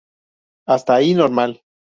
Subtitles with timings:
[0.65, 1.61] Hasta ahí normal.